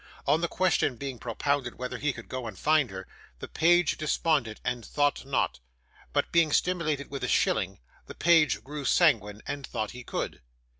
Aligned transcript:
On 0.25 0.41
the 0.41 0.47
question 0.47 0.95
being 0.95 1.19
propounded 1.19 1.75
whether 1.77 1.99
he 1.99 2.11
could 2.11 2.27
go 2.27 2.47
and 2.47 2.57
find 2.57 2.89
her, 2.89 3.07
the 3.37 3.47
page 3.47 3.99
desponded 3.99 4.59
and 4.65 4.83
thought 4.83 5.25
not; 5.27 5.59
but 6.11 6.31
being 6.31 6.51
stimulated 6.51 7.11
with 7.11 7.23
a 7.23 7.27
shilling, 7.27 7.77
the 8.07 8.15
page 8.15 8.63
grew 8.63 8.83
sanguine 8.83 9.43
and 9.45 9.67
thought 9.67 9.91
he 9.91 10.03
could. 10.03 10.41